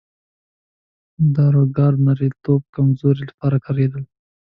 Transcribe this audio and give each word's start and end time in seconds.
دا 1.19 1.27
داروګان 1.35 1.93
د 1.99 2.03
نارینتوب 2.05 2.61
کمزورۍ 2.75 3.23
لپاره 3.29 3.57
کارېدل. 3.65 4.03